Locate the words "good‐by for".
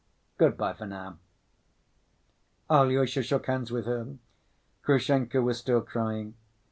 0.39-0.87